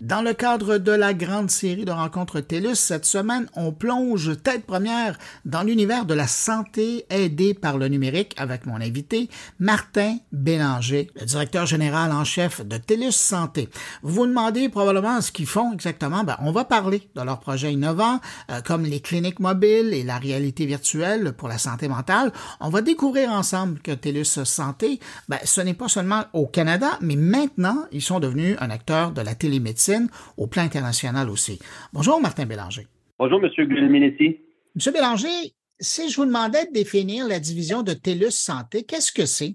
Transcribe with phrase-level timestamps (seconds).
[0.00, 4.64] Dans le cadre de la grande série de rencontres TELUS, cette semaine, on plonge tête
[4.64, 11.10] première dans l'univers de la santé aidée par le numérique avec mon invité, Martin Bélanger,
[11.18, 13.68] le directeur général en chef de TELUS Santé.
[14.04, 16.22] Vous vous demandez probablement ce qu'ils font exactement.
[16.22, 18.20] Ben, on va parler de leurs projets innovants,
[18.52, 22.32] euh, comme les cliniques mobiles et la réalité virtuelle pour la santé mentale.
[22.60, 27.16] On va découvrir ensemble que TELUS Santé, ben, ce n'est pas seulement au Canada, mais
[27.16, 29.87] maintenant, ils sont devenus un acteur de la télémédecine
[30.36, 31.58] au plan international aussi.
[31.92, 32.86] Bonjour, Martin Bélanger.
[33.18, 33.50] Bonjour, M.
[33.50, 34.40] Guilminetti.
[34.76, 34.92] M.
[34.92, 39.54] Bélanger, si je vous demandais de définir la division de TELUS Santé, qu'est-ce que c'est?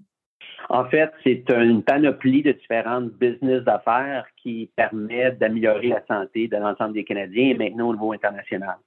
[0.70, 6.58] En fait, c'est une panoplie de différentes business d'affaires qui permettent d'améliorer la santé de
[6.58, 8.78] l'ensemble des Canadiens et maintenant au niveau international,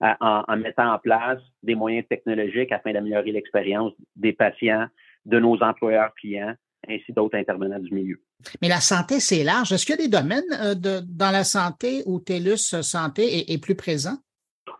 [0.00, 4.86] en, en mettant en place des moyens technologiques afin d'améliorer l'expérience des patients,
[5.24, 6.54] de nos employeurs clients,
[6.88, 8.20] ainsi d'autres intervenants du milieu.
[8.62, 9.72] Mais la santé, c'est large.
[9.72, 13.74] Est-ce qu'il y a des domaines euh, dans la santé où TELUS Santé est, plus
[13.74, 14.16] présent?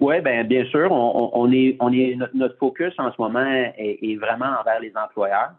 [0.00, 0.91] Oui, bien, bien sûr.
[0.92, 5.52] On, est, on est, notre, focus en ce moment est, vraiment envers les employeurs,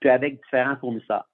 [0.00, 1.28] puis avec différents fournisseurs.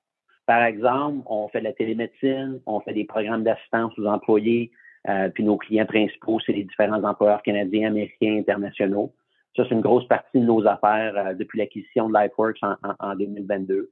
[0.47, 4.71] Par exemple, on fait de la télémédecine, on fait des programmes d'assistance aux employés,
[5.09, 9.13] euh, puis nos clients principaux, c'est les différents employeurs canadiens, américains, internationaux.
[9.57, 12.59] Ça, c'est une grosse partie de nos affaires euh, depuis l'acquisition de LifeWorks
[12.99, 13.91] en 2022.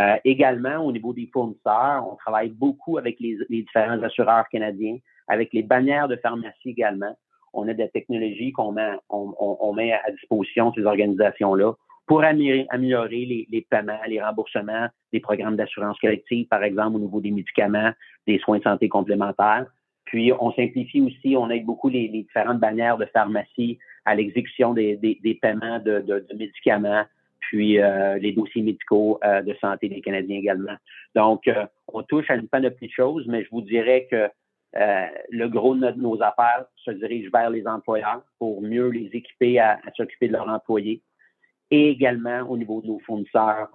[0.00, 5.52] Euh, également, au niveau des fournisseurs, on travaille beaucoup avec les, différents assureurs canadiens, avec
[5.52, 7.16] les bannières de pharmacie également.
[7.52, 11.72] On a des technologies qu'on met, on, met à disposition de ces organisations-là
[12.06, 17.20] pour améliorer, les, les, paiements, les remboursements des programmes d'assurance collective, par exemple, au niveau
[17.20, 17.90] des médicaments,
[18.26, 19.66] des soins de santé complémentaires.
[20.04, 25.38] Puis, on simplifie aussi, on aide beaucoup les, différentes bannières de pharmacie à l'exécution des,
[25.42, 27.04] paiements de, de médicaments,
[27.48, 30.76] puis euh, les dossiers médicaux euh, de santé des Canadiens également.
[31.14, 34.28] Donc, euh, on touche à une panoplie de choses, mais je vous dirais que
[35.30, 39.80] le gros de nos affaires se dirige vers les employeurs pour mieux les équiper à,
[39.96, 41.02] s'occuper de leurs employés
[41.70, 43.70] et également au niveau de nos fournisseurs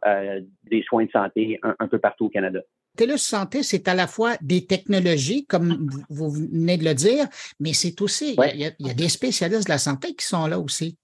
[0.69, 2.59] des soins de santé un, peu partout au Canada.
[2.95, 7.25] TELUS Santé, c'est à la fois des technologies, comme vous venez de le dire,
[7.59, 10.95] mais c'est aussi, il, y a, des spécialistes de la santé qui sont là aussi.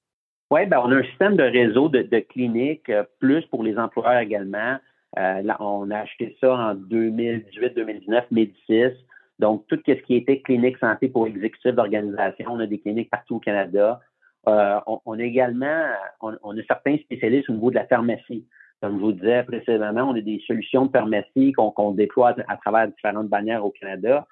[0.52, 4.22] Oui, ben, on a un système de réseau de, cliniques, euh, plus pour les employeurs
[4.22, 4.78] également.
[5.18, 8.98] Euh, là, on a acheté ça en 2018-2019, Médicis.
[9.38, 13.36] Donc, tout ce qui était clinique santé pour exécutifs d'organisation, on a des cliniques partout
[13.36, 14.00] au Canada.
[14.48, 15.86] Euh, on, a également,
[16.22, 18.46] on, a certains spécialistes au niveau de la pharmacie.
[18.82, 22.88] Comme je vous disais précédemment, on a des solutions de pharmacie qu'on déploie à, travers
[22.88, 24.26] différentes bannières au Canada.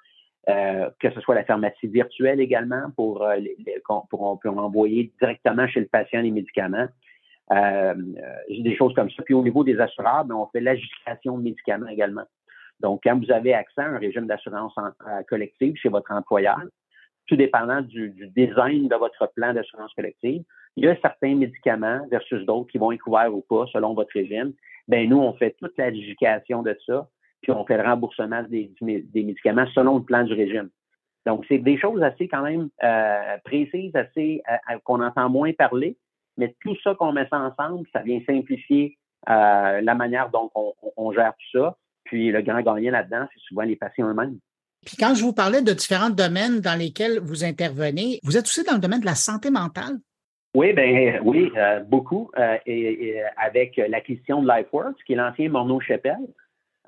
[0.48, 3.36] Euh, que ce soit la pharmacie virtuelle également pour, euh,
[3.84, 6.86] pour envoyer directement chez le patient les médicaments.
[7.52, 7.94] Euh,
[8.48, 9.22] des choses comme ça.
[9.24, 12.24] Puis au niveau des assureurs, ben, on fait l'adjudication de médicaments également.
[12.80, 14.74] Donc, quand vous avez accès à un régime d'assurance
[15.28, 16.60] collective chez votre employeur,
[17.26, 20.42] tout dépendant du, design de votre plan d'assurance collective,
[20.76, 24.12] il y a certains médicaments versus d'autres qui vont être couverts ou pas selon votre
[24.14, 24.52] régime.
[24.86, 27.06] Ben nous, on fait toute l'adjudication de ça
[27.42, 30.70] puis on fait le remboursement des, médicaments selon le plan du régime.
[31.26, 35.96] Donc, c'est des choses assez quand même euh, précises, assez euh, qu'on entend moins parler,
[36.36, 38.96] mais tout ça qu'on met ça ensemble, ça vient simplifier
[39.28, 41.76] euh, la manière dont on, gère tout ça.
[42.04, 44.38] Puis le grand gagnant là-dedans, c'est souvent les patients eux-mêmes.
[44.86, 48.64] Puis quand je vous parlais de différents domaines dans lesquels vous intervenez, vous êtes aussi
[48.64, 49.98] dans le domaine de la santé mentale?
[50.54, 51.52] Oui, ben oui,
[51.88, 52.30] beaucoup.
[52.64, 56.16] et, avec l'acquisition de LifeWorks, qui est l'ancien Morneau Chapelle,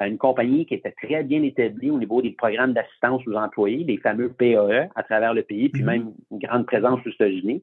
[0.07, 3.99] une compagnie qui était très bien établie au niveau des programmes d'assistance aux employés, les
[3.99, 5.89] fameux PAE à travers le pays, puis mhm.
[5.89, 7.63] même une grande présence aux États-Unis.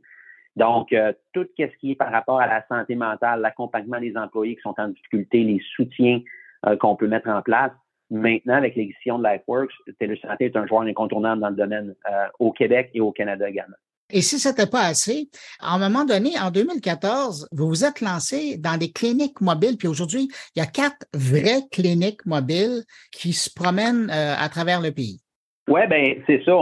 [0.56, 4.56] Donc, euh, tout ce qui est par rapport à la santé mentale, l'accompagnement des employés
[4.56, 6.22] qui sont en difficulté, les soutiens
[6.66, 7.72] euh, qu'on peut mettre en place.
[8.10, 12.52] Maintenant, avec l'édition de LifeWorks, Télésanté est un joueur incontournable dans le domaine euh, au
[12.52, 13.76] Québec et au Canada également.
[14.10, 15.28] Et si ce n'était pas assez,
[15.60, 19.90] à un moment donné, en 2014, vous vous êtes lancé dans des cliniques mobiles, puis
[19.90, 24.92] aujourd'hui, il y a quatre vraies cliniques mobiles qui se promènent euh, à travers le
[24.92, 25.20] pays.
[25.68, 26.54] Oui, ben c'est ça,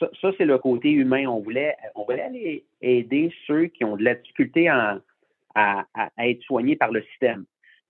[0.00, 0.30] ça.
[0.38, 1.26] c'est le côté humain.
[1.26, 5.00] On voulait, on voulait aller aider ceux qui ont de la difficulté à,
[6.18, 7.44] être soignés par le système.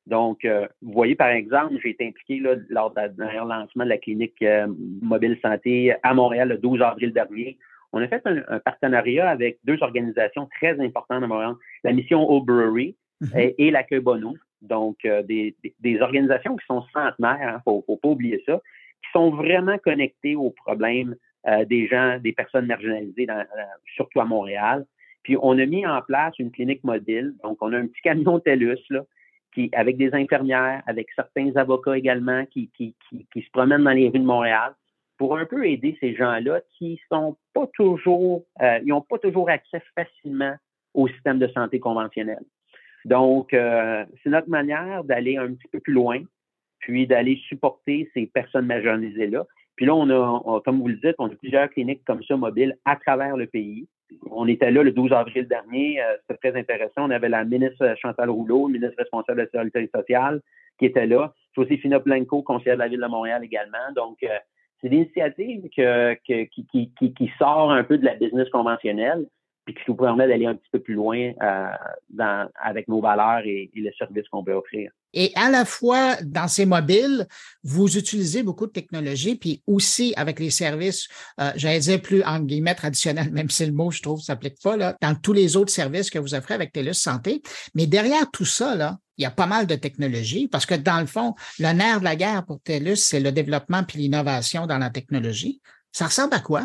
[0.07, 3.99] Donc, euh, vous voyez, par exemple, j'ai été impliqué là, lors du lancement de la
[3.99, 4.67] clinique euh,
[5.03, 7.59] mobile santé à Montréal le 12 avril dernier
[7.93, 11.55] on a fait un, partenariat avec deux organisations très importantes à Montréal,
[11.85, 13.31] la mission O'Brewery mhm.
[13.59, 14.37] et, l'accueil Bono.
[14.61, 15.55] Donc, euh, des,
[16.01, 18.61] organisations qui sont centenaires, il hein, ne faut, pas oublier ça,
[19.03, 21.15] qui sont vraiment connectées aux problèmes
[21.47, 23.65] euh, des gens, des personnes marginalisées, dans, euh,
[23.95, 24.85] surtout à Montréal.
[25.23, 27.35] Puis, on a mis en place une clinique mobile.
[27.45, 29.05] Donc, on a un petit camion TELUS, là,
[29.55, 33.93] qui, avec des infirmières, avec certains avocats également qui, qui, qui, qui se promènent dans
[33.93, 34.75] les rues de Montréal
[35.19, 39.51] pour un peu aider ces gens-là qui sont pas toujours, euh, ils n'ont pas toujours
[39.51, 40.55] accès facilement
[40.95, 42.41] au système de santé conventionnel.
[43.05, 46.23] Donc, euh, c'est notre manière d'aller un petit peu plus loin,
[46.79, 49.45] puis d'aller supporter ces personnes marginalisées-là.
[49.77, 52.77] Puis là, on a, comme vous le dites, on a plusieurs cliniques comme ça mobiles
[52.85, 53.89] à travers le pays.
[54.31, 57.05] On était là le 12 avril dernier, euh, c'était très intéressant.
[57.05, 60.41] On avait la ministre Chantal Rouleau, ministre responsable de la sécurité sociale,
[60.79, 61.33] qui était là.
[61.55, 63.93] Joséphine Blanco, conseillère de la Ville de Montréal également.
[63.95, 64.39] Donc, euh,
[64.81, 69.27] c'est une initiative qui, qui, qui, sort un peu de la business conventionnelle,
[69.65, 71.69] puis qui nous permet d'aller un petit peu plus loin euh,
[72.11, 74.91] dans, avec nos valeurs et, et le service qu'on peut offrir.
[75.15, 77.27] Et à la fois, dans ces mobiles,
[77.63, 81.09] vous utilisez beaucoup de technologies, puis aussi avec les services,
[81.41, 84.77] euh, j'allais dire plus en guillemets traditionnels, même si le mot, je trouve, s'applique pas,
[84.77, 87.43] là, dans tous les autres services que vous offrez avec TELUS Santé.
[87.75, 91.01] Mais derrière tout ça, là, il y a pas mal de technologies parce que dans
[91.01, 94.79] le fond, le nerf de la guerre pour TELUS, c'est le développement puis l'innovation dans
[94.79, 95.61] la technologie.
[95.93, 96.63] Ça ressemble à quoi?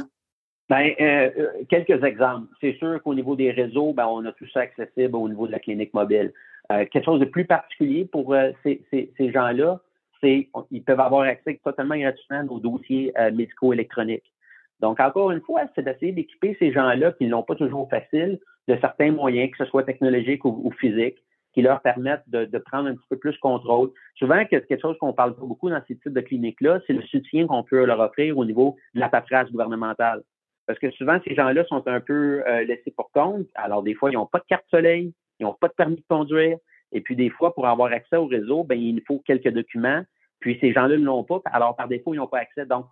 [0.70, 2.48] Ben, euh, euh, quelques exemples.
[2.62, 5.52] C'est sûr qu'au niveau des réseaux, ben, on a tout ça accessible au niveau de
[5.52, 6.32] la clinique mobile.
[6.72, 9.82] Euh, quelque chose de plus particulier pour ces, ces, gens-là,
[10.22, 14.32] c'est qu'ils peuvent avoir accès totalement gratuitement aux dossiers médicaux électroniques.
[14.80, 18.78] Donc, encore une fois, c'est d'essayer d'équiper ces gens-là qui n'ont pas toujours facile de
[18.80, 21.22] certains moyens, que ce soit technologiques ou, physiques,
[21.54, 23.92] qui leur permettent de, prendre un petit peu plus contrôle.
[24.16, 27.48] Souvent, quelque chose qu'on parle pas beaucoup dans ces types de cliniques-là, c'est le soutien
[27.48, 30.24] qu'on peut leur offrir au niveau de la paperasse gouvernementale.
[30.66, 33.46] Parce que souvent, ces gens-là sont un peu euh, laissés pour compte.
[33.56, 36.04] Alors, des fois, ils n'ont pas de carte soleil, ils n'ont pas de permis de
[36.08, 36.58] conduire.
[36.92, 40.04] Et puis, des fois, pour avoir accès au réseau, ben, il faut quelques documents.
[40.40, 41.42] Puis, ces gens-là ne l'ont pas.
[41.46, 42.66] Alors, par défaut, ils n'ont pas accès.
[42.66, 42.86] Donc,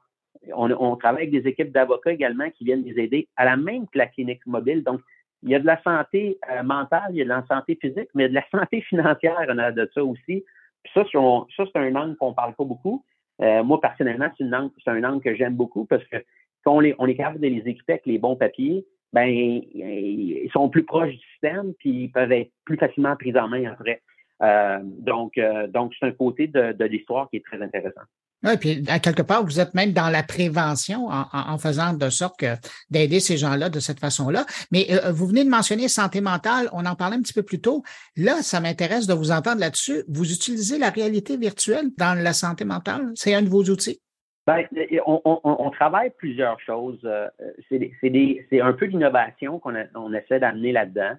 [0.53, 3.97] on, travaille avec des équipes d'avocats également qui viennent les aider à la même que
[3.97, 4.83] la clinique mobile.
[4.83, 5.01] Donc,
[5.43, 8.09] il y a de la santé euh, mentale, il y a de la santé physique,
[8.13, 10.43] mais de la santé financière, on a de ça aussi.
[10.83, 13.03] Puis ça, ça c'est un angle qu'on parle pas beaucoup.
[13.41, 16.17] Euh, moi, personnellement, c'est, une c'est un angle que j'aime beaucoup parce que
[16.63, 20.69] quand on, on est capable de les équiper avec les bons papiers, ben ils sont
[20.69, 24.01] plus proches du système, puis ils peuvent être plus facilement pris en main après.
[24.41, 28.01] Euh, donc, euh, donc c'est un côté de, de l'histoire qui est très intéressant.
[28.43, 32.09] Oui, puis à quelque part, vous êtes même dans la prévention en, en faisant de
[32.09, 32.55] sorte que
[32.89, 34.45] d'aider ces gens-là de cette façon-là.
[34.71, 37.61] Mais euh, vous venez de mentionner santé mentale, on en parlait un petit peu plus
[37.61, 37.83] tôt.
[38.17, 40.03] Là, ça m'intéresse de vous entendre là-dessus.
[40.07, 43.11] Vous utilisez la réalité virtuelle dans la santé mentale?
[43.13, 44.01] C'est un de vos outils?
[44.47, 44.65] Ben,
[45.05, 46.99] on, on, on, travaille plusieurs choses.
[47.05, 47.27] Euh,
[47.69, 51.13] c'est un peu d'innovation qu'on on essaie d'amener là-dedans.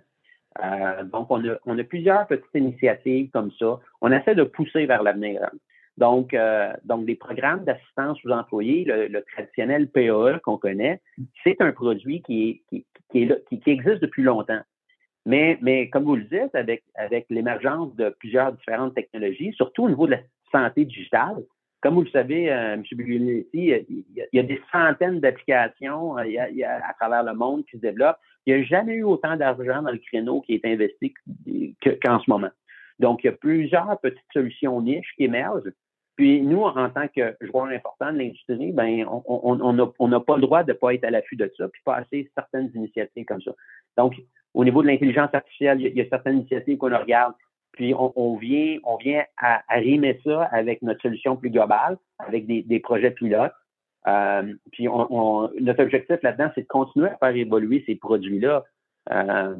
[0.63, 3.79] Euh, donc, on a, plusieurs petites initiatives comme ça.
[4.01, 5.51] On essaie de pousser vers l'avenir.
[5.99, 11.01] Donc, euh, donc, des programmes d'assistance aux employés, le, traditionnel PAE qu'on connaît,
[11.45, 12.63] c'est un produit qui,
[13.15, 14.63] existe depuis longtemps.
[15.25, 20.13] Mais, comme vous le dites, avec l'émergence de plusieurs différentes technologies, surtout au niveau de
[20.13, 20.21] la
[20.51, 21.43] santé digitale,
[21.83, 22.85] comme vous le savez, euh, M.
[22.93, 28.19] Buglietti, il, y a des centaines d'applications euh, à travers le monde qui se développent.
[28.47, 31.13] Il n'y a jamais eu autant d'argent dans le créneau qui est investi
[32.03, 32.51] qu'en ce moment.
[32.99, 35.73] Donc, il y a plusieurs petites solutions niches qui émergent.
[36.17, 40.63] Puis nous, en tant que joueur important de l'industrie, ben, on n'a pas le droit
[40.63, 43.53] de ne pas être à l'affût de ça, puis passer certaines initiatives comme ça.
[43.97, 44.15] Donc,
[44.55, 47.35] au niveau de l'intelligence artificielle, il y, a, certaines initiatives qu'on regarde.
[47.73, 52.63] Puis on, vient, on vient à, rimer ça avec notre solution plus globale, avec des,
[52.63, 53.53] des projets pilotes.
[54.07, 58.65] Euh, puis on, notre objectif là-dedans, c'est de continuer à faire évoluer ces produits-là.
[59.11, 59.55] Euh,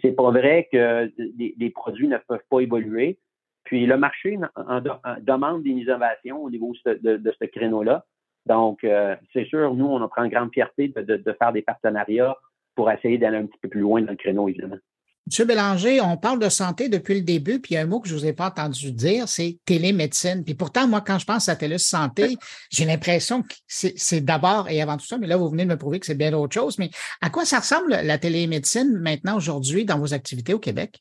[0.00, 3.18] c'est pas vrai que des, produits ne peuvent pas évoluer.
[3.64, 4.80] Puis le marché en,
[5.20, 8.04] demande des innovations au niveau de, ce créneau-là.
[8.46, 12.36] Donc, euh, c'est sûr, nous, on prend grande fierté de, de faire des partenariats
[12.74, 14.78] pour essayer d'aller un petit peu plus loin dans le créneau, évidemment.
[15.26, 18.00] Monsieur Bélanger, on parle de santé depuis le début, puis il y a un mot
[18.00, 20.42] que je ne vous ai pas entendu dire, c'est télémédecine.
[20.44, 22.36] Puis pourtant, moi, quand je pense à TELUS Santé,
[22.72, 25.76] j'ai l'impression que c'est d'abord et avant tout ça, mais là, vous venez de me
[25.76, 26.78] prouver que c'est bien autre chose.
[26.78, 31.00] Mais à quoi ça ressemble la télémédecine maintenant, aujourd'hui, dans vos activités au Québec?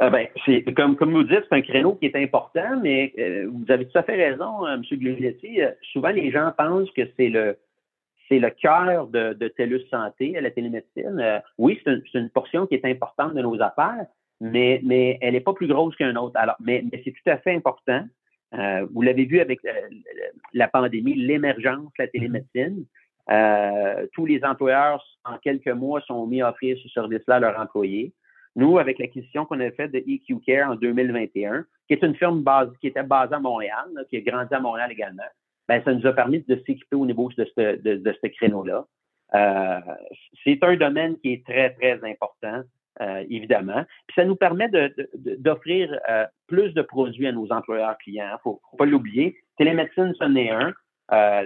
[0.00, 3.50] Ah ben, c'est comme, comme vous dites, c'est un créneau qui est important, mais euh,
[3.52, 4.82] vous avez tout à fait raison, euh, M.
[4.92, 7.58] Euh, souvent, les gens pensent que c'est le
[8.28, 11.18] c'est le cœur de, de TELUS Santé, la télémédecine.
[11.18, 14.06] Euh, oui, c'est une, portion qui est importante de nos affaires,
[14.40, 16.38] mais, mais elle n'est pas plus grosse qu'un autre.
[16.38, 18.04] Alors, mais, c'est tout à fait important.
[18.54, 19.72] Euh, vous l'avez vu avec euh,
[20.52, 22.84] la, pandémie, l'émergence de la télémédecine.
[24.12, 28.12] tous les employeurs, en quelques mois, sont mis à offrir ce service-là à leurs employés.
[28.56, 32.42] Nous, avec l'acquisition qu'on a faite de EQ Care en 2021, qui est une firme
[32.42, 35.22] base, qui était basée à Montréal, qui a grandi à Montréal également,
[35.68, 38.86] ben, ça nous a permis de s'équiper au niveau de ce, de, de ce créneau-là.
[39.34, 39.80] Euh,
[40.44, 42.62] c'est un domaine qui est très, très important,
[43.00, 43.84] euh, évidemment.
[44.06, 44.68] Puis ça nous permet
[45.14, 48.38] d'offrir euh, plus de produits à nos employeurs clients.
[48.42, 49.36] Faut, faut pas l'oublier.
[49.58, 50.72] Télémédecine, ce n'est un.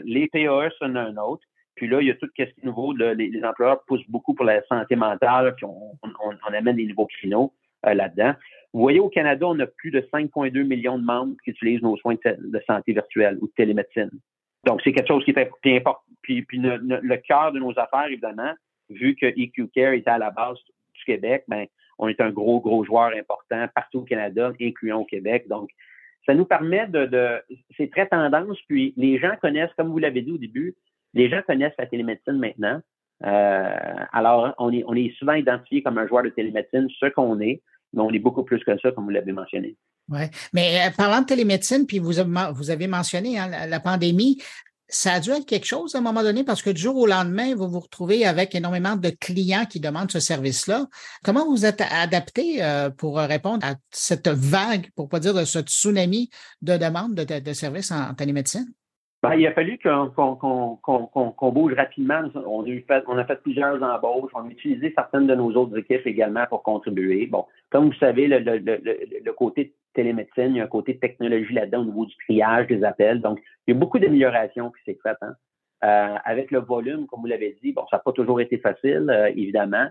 [0.04, 1.42] les PAE sont un autre.
[1.74, 2.92] Puis là, il y a tout ce qui est nouveau.
[2.92, 7.52] les, employeurs poussent beaucoup pour la santé mentale, puis on, amène des nouveaux créneaux
[7.82, 8.34] là-dedans.
[8.72, 11.96] Vous voyez, au Canada, on a plus de 5,2 millions de membres qui utilisent nos
[11.98, 14.10] soins de, santé virtuelle ou de télémédecine.
[14.64, 16.00] Donc, c'est quelque chose qui est important.
[16.22, 18.52] Puis, le cœur de nos affaires, évidemment,
[18.88, 20.56] vu que EQ Care était à la base
[20.94, 21.66] du Québec, ben,
[21.98, 25.46] on est un gros, gros joueur important partout au Canada, incluant au Québec.
[25.48, 25.70] Donc,
[26.24, 27.42] ça nous permet de, de
[27.76, 30.74] c'est très tendance, puis les gens connaissent, comme vous l'avez dit au début,
[31.14, 32.80] les gens connaissent la télémédecine maintenant.
[33.24, 37.40] Euh, alors, on est, on est souvent identifié comme un joueur de télémédecine, ce qu'on
[37.40, 37.60] est,
[37.92, 39.76] mais on est beaucoup plus que ça, comme vous l'avez mentionné.
[40.08, 40.22] Oui,
[40.52, 44.42] mais euh, parlant de télémédecine, puis vous, avez mentionné hein, la, pandémie,
[44.88, 47.06] ça a dû être quelque chose à un moment donné parce que du jour au
[47.06, 50.86] lendemain, vous vous retrouvez avec énormément de clients qui demandent ce service-là.
[51.24, 55.60] Comment vous êtes adapté euh, pour répondre à cette vague, pour pas dire de ce
[55.60, 56.30] tsunami
[56.60, 58.70] de demandes de, services en télémédecine?
[59.22, 62.22] Ben, il a fallu qu'on bouge rapidement.
[62.44, 64.32] On a, fait, on a fait plusieurs embauches.
[64.34, 67.26] On a utilisé certaines de nos autres équipes également pour contribuer.
[67.26, 68.80] Bon, comme vous savez, le, le, le,
[69.24, 72.82] le côté télémédecine, il y a un côté technologie là-dedans au niveau du triage des
[72.82, 73.20] appels.
[73.20, 75.18] Donc, il y a beaucoup d'améliorations qui s'est faites.
[75.22, 75.34] Hein.
[75.84, 79.08] Euh, avec le volume, comme vous l'avez dit, bon, ça n'a pas toujours été facile,
[79.08, 79.86] euh, évidemment.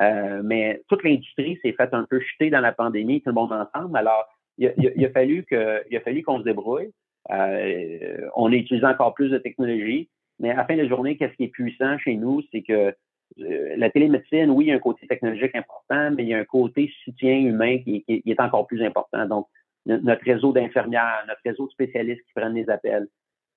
[0.00, 3.52] Euh, mais toute l'industrie s'est faite un peu chuter dans la pandémie, tout le monde
[3.52, 3.96] ensemble.
[3.98, 6.90] Alors, il a, il a fallu que, il a fallu qu'on se débrouille.
[7.30, 10.08] Euh, on a utilisé encore plus de technologie,
[10.38, 12.94] mais à la fin de la journée, qu'est-ce qui est puissant chez nous, c'est que
[13.38, 16.38] euh, la télémédecine, oui, il y a un côté technologique important, mais il y a
[16.38, 19.26] un côté soutien humain qui, est encore plus important.
[19.26, 19.46] Donc,
[19.86, 23.06] notre réseau d'infirmières, notre réseau de spécialistes qui prennent les appels,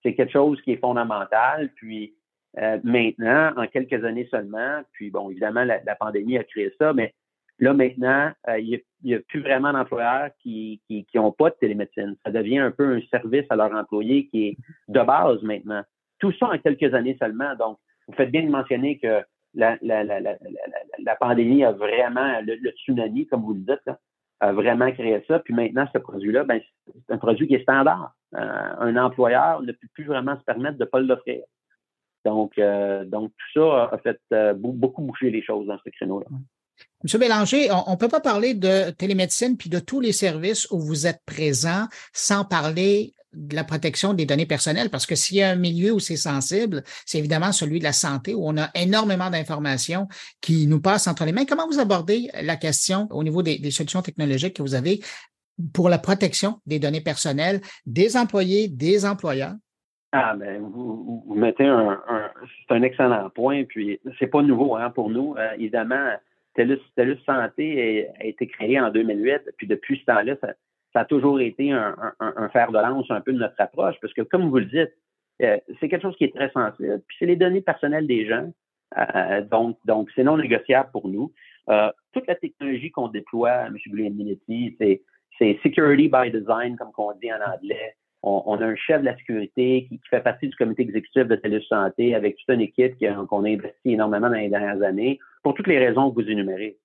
[0.03, 1.70] c'est quelque chose qui est fondamental.
[1.75, 2.13] Puis
[2.60, 6.93] euh, maintenant, en quelques années seulement, puis bon, évidemment, la, la pandémie a créé ça,
[6.93, 7.13] mais
[7.60, 10.81] Là, maintenant, euh, il n'y a, plus vraiment d'employeurs qui
[11.13, 12.15] n'ont pas de télémédecine.
[12.25, 14.57] Ça devient un peu un service à leurs employés qui est
[14.88, 15.83] de base maintenant.
[16.19, 17.55] Tout ça en quelques années seulement.
[17.55, 19.77] Donc, vous faites bien de mentionner que la,
[21.19, 23.89] pandémie a vraiment, le, tsunami, comme vous le dites,
[24.39, 25.39] a vraiment créé ça.
[25.39, 28.13] Puis maintenant, ce produit-là, ben, c'est un produit qui est standard.
[28.36, 31.43] Euh, un employeur ne peut plus vraiment se permettre de ne pas l'offrir.
[32.25, 34.19] Donc, euh, donc, tout ça a fait
[34.55, 36.25] beaucoup bouger les choses dans ce créneau-là.
[37.04, 40.80] Monsieur Bélanger, on ne peut pas parler de télémédecine puis de tous les services où
[40.80, 45.44] vous êtes présent sans parler de la protection des données personnelles, parce que s'il y
[45.44, 48.70] a un milieu où c'est sensible, c'est évidemment celui de la santé, où on a
[48.75, 50.08] énormément d'informations
[50.42, 51.46] qui nous passent entre les mains.
[51.46, 55.02] Comment vous abordez la question au niveau des, solutions technologiques que vous avez
[55.74, 59.56] pour la protection des données personnelles des employés, des employeurs?
[60.12, 62.00] Ah, ben, vous, mettez un,
[62.68, 65.36] c'est un excellent point, puis c'est pas nouveau hein, pour nous.
[65.38, 66.12] Euh, évidemment,
[66.55, 70.53] TELUS, Santé a, été créé en 2008, puis depuis ce temps-là, ça,
[71.00, 71.95] a toujours été un,
[72.51, 74.93] fer de lance un peu de notre approche, parce que comme vous le dites,
[75.41, 78.51] euh, c'est quelque chose qui est très sensible, puis c'est les données personnelles des gens,
[78.98, 81.33] euh, donc donc c'est non négociable pour nous.
[81.69, 83.77] Euh, toute la technologie qu'on déploie, M.
[83.91, 85.01] Minetti, c'est
[85.39, 87.95] c'est security by design, comme on dit en anglais.
[88.25, 91.63] On, a un chef de la sécurité qui, fait partie du comité exécutif de TELUS
[91.63, 92.96] Santé avec toute une équipe
[93.27, 96.77] qu'on a investi énormément dans les dernières années pour toutes les raisons que vous énumérez.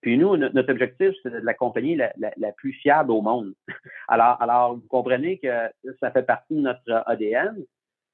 [0.00, 3.52] Puis nous, notre objectif, c'est de la compagnie la, la, plus fiable au monde.
[4.08, 5.68] alors, alors, vous comprenez que
[6.00, 7.56] ça fait partie de notre ADN.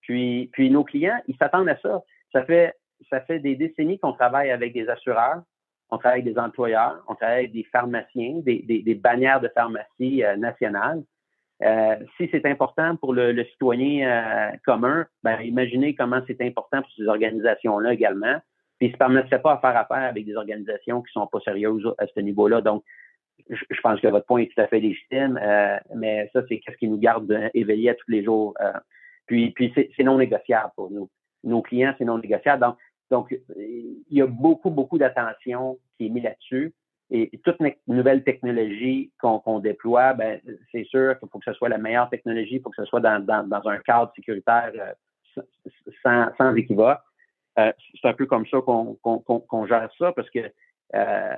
[0.00, 2.02] Puis, puis nos clients, ils s'attendent à ça.
[2.32, 2.74] Ça fait,
[3.10, 5.42] ça fait des décennies qu'on travaille avec des assureurs,
[5.90, 9.48] on travaille avec des employeurs, on travaille avec des pharmaciens, des, des, des bannières de
[9.48, 11.02] pharmacie euh, nationales.
[11.62, 16.82] Euh, si c'est important pour le, le citoyen euh, commun, ben, imaginez comment c'est important
[16.82, 18.38] pour ces organisations-là également.
[18.78, 21.26] Puis, ils ne se permettraient pas à faire affaire avec des organisations qui ne sont
[21.28, 22.60] pas sérieuses à ce niveau-là.
[22.62, 22.82] Donc,
[23.48, 26.76] je, pense que votre point est tout à fait légitime, euh, mais ça, c'est ce
[26.76, 28.54] qui nous garde éveillés à tous les jours.
[28.60, 28.72] Euh.
[29.26, 31.08] puis, puis c'est non négociable pour nous.
[31.44, 32.60] Nos clients, c'est non négociable.
[32.60, 32.76] Donc,
[33.10, 36.72] donc, il y a beaucoup, beaucoup d'attention qui est mise là-dessus.
[37.10, 40.40] Et toute nouvelle technologie qu'on déploie, ben,
[40.70, 43.00] c'est sûr qu'il faut que ce soit la meilleure technologie, il faut que ce soit
[43.00, 44.72] dans, un cadre sécuritaire
[45.36, 45.42] euh,
[46.02, 47.00] sans, équivoque.
[47.58, 50.50] Euh, c'est un peu comme ça qu'on gère ça parce que,
[50.94, 51.36] euh,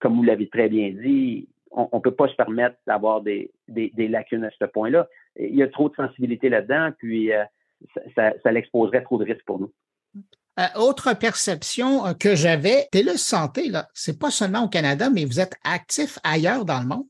[0.00, 3.50] comme vous l'avez très bien dit, on ne peut pas se permettre d'avoir des,
[3.96, 5.08] lacunes à ce point-là.
[5.36, 7.30] Il y a trop de sensibilité là-dedans, puis
[8.14, 9.72] ça, l'exposerait trop de risques pour nous.
[10.76, 15.56] Autre perception que j'avais, TELUS Santé, là, c'est pas seulement au Canada, mais vous êtes
[15.64, 17.06] actif ailleurs dans le monde?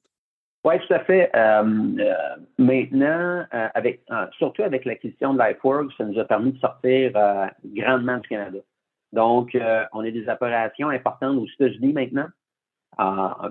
[0.62, 1.30] Oui, tout à fait.
[1.34, 1.62] Euh,
[2.00, 2.14] euh,
[2.58, 4.02] maintenant, euh, avec
[4.36, 7.12] surtout avec l'acquisition de LifeWorks, ça nous a permis de sortir
[7.64, 8.58] grandement du Canada.
[9.12, 9.56] Donc,
[9.92, 12.28] on a des opérations importantes aux États-Unis maintenant.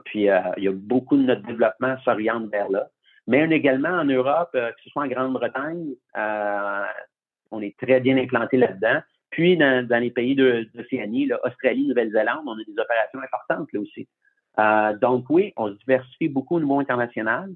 [0.06, 0.27] puis,
[0.58, 2.88] il y a beaucoup de notre développement s'oriente vers là.
[3.27, 5.96] Mais également en Europe, que ce soit en Grande-Bretagne,
[7.51, 9.01] On est très bien implanté là-dedans.
[9.30, 14.08] Puis, dans, les pays d'Océanie, Australie, Nouvelle-Zélande, on a des opérations importantes là aussi.
[14.60, 17.52] Euh, donc, oui, on se diversifie beaucoup au niveau international.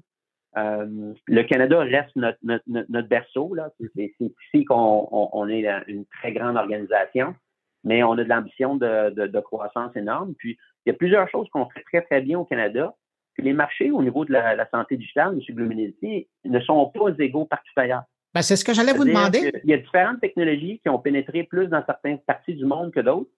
[0.56, 3.56] Euh, le Canada reste notre, notre, notre berceau.
[3.96, 7.34] C'est ici qu'on on, est une très grande organisation,
[7.82, 10.34] mais on a de l'ambition de, de, de, croissance énorme.
[10.38, 12.94] Puis, il y a plusieurs choses qu'on fait très, très bien au Canada.
[13.34, 15.40] Puis les marchés au niveau de la, la santé digitale, M.
[15.56, 18.04] Gluminetti, ne sont pas égaux partout ailleurs.
[18.34, 19.52] Ben, c'est ce que j'allais vous demander.
[19.62, 23.00] Il y a différentes technologies qui ont pénétré plus dans certaines parties du monde que
[23.00, 23.30] d'autres.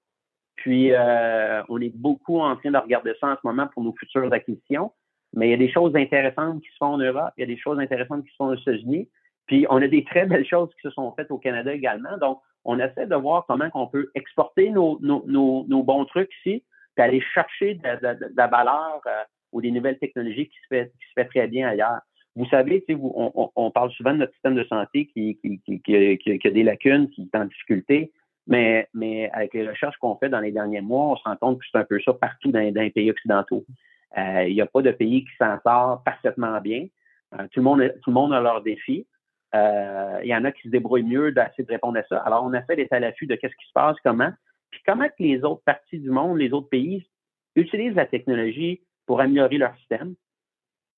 [0.56, 3.92] Puis, euh, on est beaucoup en train de regarder ça en ce moment pour nos
[3.92, 4.90] futures acquisitions.
[5.34, 7.46] Mais il y a des choses intéressantes qui se font en Europe, il y a
[7.46, 9.10] des choses intéressantes qui se font aux États-Unis.
[9.46, 12.16] Puis, on a des très belles choses qui se sont faites au Canada également.
[12.16, 16.64] Donc, on essaie de voir comment on peut exporter nos, nos, nos, bons trucs ici,
[16.94, 19.22] puis aller chercher de, de, la valeur euh,
[19.52, 22.00] ou des nouvelles technologies qui se fait, qui se fait très bien ailleurs.
[22.36, 25.38] Vous savez, on, parle souvent de notre système de santé qui,
[26.44, 28.12] a des lacunes, qui est en difficulté.
[28.46, 28.88] Mais,
[29.32, 31.78] avec les recherches qu'on fait dans les derniers mois, on se rend compte que c'est
[31.78, 33.64] un peu ça partout dans, les pays occidentaux.
[34.18, 36.86] Euh, il n'y a pas de pays qui s'en sort parfaitement bien.
[37.34, 39.06] Euh, tout, le monde, tout le monde a leurs défis.
[39.54, 42.18] Euh, il y en a qui se débrouillent mieux d'essayer de répondre à ça.
[42.18, 44.30] Alors, on essaie d'être à l'affût de qu'est-ce qui se passe, comment.
[44.70, 47.06] Puis comment que les autres parties du monde, les autres pays,
[47.54, 50.14] utilisent la technologie pour améliorer leur système.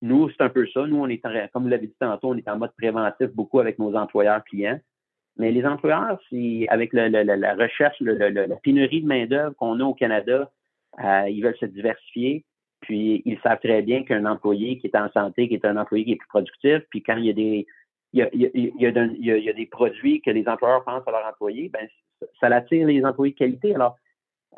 [0.01, 0.85] Nous, c'est un peu ça.
[0.87, 3.79] Nous, on est, comme vous l'avez dit tantôt, on est en mode préventif beaucoup avec
[3.79, 4.79] nos employeurs clients.
[5.37, 10.51] Mais les employeurs, si, avec la recherche, la pénurie de main-d'œuvre qu'on a au Canada,
[11.27, 12.45] ils veulent se diversifier.
[12.81, 16.05] Puis ils savent très bien qu'un employé qui est en santé, qui est un employé
[16.05, 17.67] qui est plus productif, puis quand il y a des
[18.11, 18.25] il
[18.79, 21.87] y a, des produits que les employeurs pensent à leurs employés, ben
[22.39, 23.75] ça attire les employés de qualité.
[23.75, 23.97] Alors,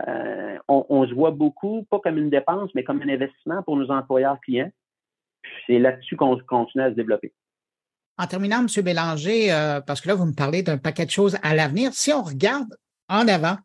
[0.08, 3.76] euh, on, on, se voit beaucoup, pas comme une dépense, mais comme un investissement pour
[3.76, 4.72] nos employeurs clients.
[5.68, 7.34] C'est là-dessus qu'on continue à se développer.
[8.18, 8.84] En terminant, M.
[8.84, 11.92] Bélanger, euh, parce que là, vous me parlez d'un paquet de choses à l'avenir.
[11.94, 12.78] Si on regarde
[13.10, 13.58] en avant,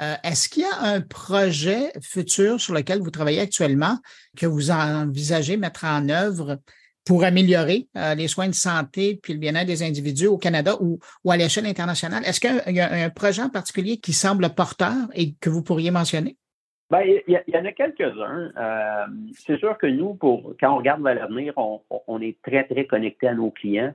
[0.00, 3.98] euh, est-ce qu'il y a un projet futur sur lequel vous travaillez actuellement
[4.36, 6.60] que vous envisagez mettre en œuvre
[7.04, 10.98] pour améliorer euh, les soins de santé puis le bien-être des individus au Canada ou,
[11.30, 12.24] à l'échelle internationale?
[12.26, 15.90] Est-ce qu'il y, a un projet en particulier qui semble porteur et que vous pourriez
[15.90, 16.36] mentionner?
[16.90, 18.52] Bien, il, y, en a quelques-uns.
[18.56, 22.86] Euh, c'est sûr que nous, pour quand on regarde vers l'avenir, on, est très, très
[22.86, 23.92] connecté à nos clients.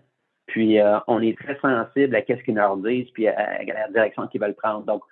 [0.48, 0.78] Puis,
[1.08, 4.56] on est très sensible à ce qu'ils nous disent, puis à, la direction qu'ils veulent
[4.56, 4.84] prendre.
[4.86, 5.04] Donc,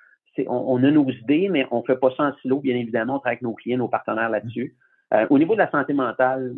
[0.48, 3.22] on, a nos idées, mais on ne fait pas ça en silo, bien évidemment.
[3.24, 4.76] On avec nos clients, nos partenaires là-dessus.
[5.14, 6.54] Euh, au niveau de la santé mentale,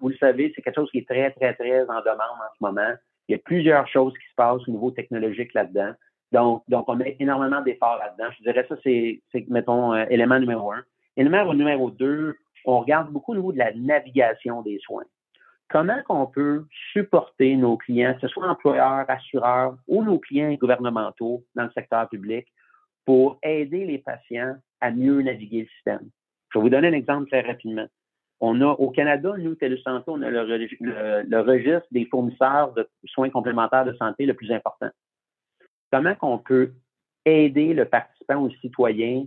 [0.00, 2.64] vous le savez, c'est quelque chose qui est très, très, très en demande en ce
[2.64, 2.92] moment.
[3.28, 5.92] Il y a plusieurs choses qui se passent au niveau technologique là-dedans.
[6.32, 8.30] Donc, on met énormément d'efforts là-dedans.
[8.38, 10.82] Je dirais ça, c'est, mettons, euh, élément numéro un.
[11.16, 15.04] Élément numéro deux, on regarde beaucoup au niveau de la navigation des soins.
[15.68, 21.44] Comment qu'on peut supporter nos clients, que ce soit employeurs, assureurs ou nos clients gouvernementaux
[21.54, 22.46] dans le secteur public,
[23.04, 26.10] pour aider les patients à mieux naviguer le système?
[26.52, 27.86] Je vais vous donner un exemple très rapidement.
[28.40, 33.30] On a au Canada, nous, TELUS Santé, on a le, registre des fournisseurs de soins
[33.30, 34.90] complémentaires de santé le plus important.
[35.90, 36.72] Comment qu'on peut
[37.24, 39.26] aider le participant ou le citoyen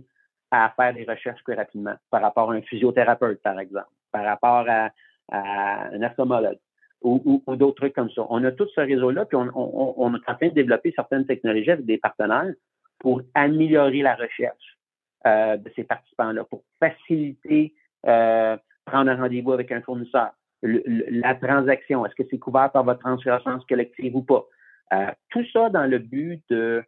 [0.50, 4.66] à faire des recherches plus rapidement par rapport à un physiothérapeute, par exemple, par rapport
[4.68, 4.90] à,
[5.32, 6.58] un astomologue
[7.02, 8.26] ou, d'autres trucs comme ça?
[8.28, 11.70] On a tout ce réseau-là, puis on, on, est en train de développer certaines technologies
[11.70, 12.52] avec des partenaires
[12.98, 14.78] pour améliorer la recherche
[15.26, 17.74] euh, de ces participants-là, pour faciliter
[18.06, 20.30] euh, prendre un rendez-vous avec un fournisseur,
[20.62, 24.44] la transaction, est-ce que c'est couvert par votre transférence collective ou pas?
[24.92, 26.82] Euh, tout ça dans le but de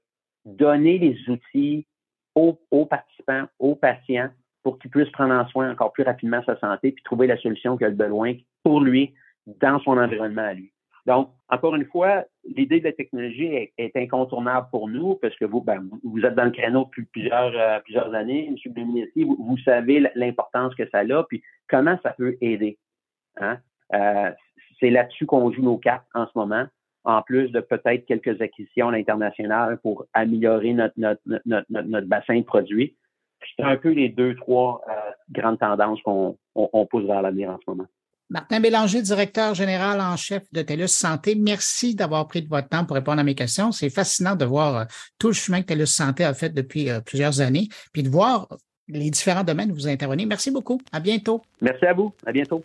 [0.44, 1.86] donner les outils
[2.34, 4.30] aux, aux participants, aux patients,
[4.62, 7.76] pour qu'ils puissent prendre en soin encore plus rapidement sa santé puis trouver la solution
[7.76, 9.14] qu'il a besoin pour lui
[9.46, 10.72] dans son environnement à lui.
[11.04, 15.60] Donc, encore une fois, l'idée de la technologie est, incontournable pour nous parce que vous,
[15.60, 18.72] ben, vous êtes dans le créneau depuis plusieurs, euh, plusieurs années, M.
[18.72, 22.78] Bluminici, vous, vous, savez l'importance que ça a, puis comment ça peut aider.
[23.40, 23.58] Hein?
[23.94, 24.30] Euh,
[24.78, 26.66] c'est là-dessus qu'on joue nos cartes en ce moment,
[27.04, 32.38] en plus de peut-être quelques acquisitions à l'international pour améliorer notre, notre, notre, notre, bassin
[32.38, 32.96] de produits.
[33.56, 34.92] C'est un peu les deux, trois euh,
[35.30, 37.86] grandes tendances qu'on on pousse vers l'avenir en ce moment.
[38.32, 42.86] Martin Bélanger, directeur général en chef de TELUS Santé, merci d'avoir pris de votre temps
[42.86, 43.72] pour répondre à mes questions.
[43.72, 44.84] C'est fascinant de voir euh,
[45.18, 48.48] tout le chemin que TELUS Santé a fait depuis euh, plusieurs années, puis de voir
[48.88, 50.24] les différents domaines où vous intervenez.
[50.24, 50.80] Merci beaucoup.
[50.92, 51.42] À bientôt.
[51.60, 52.14] Merci à vous.
[52.24, 52.62] À bientôt.